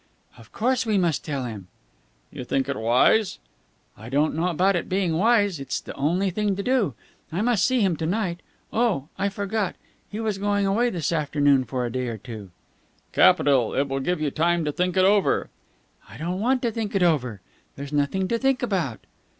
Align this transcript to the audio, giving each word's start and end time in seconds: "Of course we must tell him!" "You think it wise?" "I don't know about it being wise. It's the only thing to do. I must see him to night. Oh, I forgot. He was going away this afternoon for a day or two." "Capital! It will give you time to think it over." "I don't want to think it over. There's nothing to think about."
"Of 0.35 0.51
course 0.51 0.83
we 0.83 0.97
must 0.97 1.23
tell 1.23 1.43
him!" 1.43 1.67
"You 2.31 2.43
think 2.43 2.67
it 2.67 2.75
wise?" 2.75 3.37
"I 3.95 4.09
don't 4.09 4.33
know 4.33 4.47
about 4.47 4.75
it 4.75 4.89
being 4.89 5.15
wise. 5.15 5.59
It's 5.59 5.79
the 5.79 5.93
only 5.93 6.31
thing 6.31 6.55
to 6.55 6.63
do. 6.63 6.95
I 7.31 7.41
must 7.41 7.63
see 7.63 7.81
him 7.81 7.95
to 7.97 8.07
night. 8.07 8.39
Oh, 8.73 9.09
I 9.19 9.29
forgot. 9.29 9.75
He 10.09 10.19
was 10.19 10.39
going 10.39 10.65
away 10.65 10.89
this 10.89 11.11
afternoon 11.11 11.65
for 11.65 11.85
a 11.85 11.91
day 11.91 12.07
or 12.07 12.17
two." 12.17 12.49
"Capital! 13.11 13.75
It 13.75 13.87
will 13.89 13.99
give 13.99 14.19
you 14.19 14.31
time 14.31 14.65
to 14.65 14.71
think 14.71 14.97
it 14.97 15.05
over." 15.05 15.51
"I 16.09 16.17
don't 16.17 16.39
want 16.39 16.63
to 16.63 16.71
think 16.71 16.95
it 16.95 17.03
over. 17.03 17.39
There's 17.75 17.93
nothing 17.93 18.27
to 18.29 18.39
think 18.39 18.63
about." 18.63 19.01